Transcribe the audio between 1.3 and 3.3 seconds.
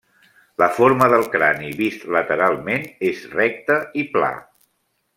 crani vist lateralment és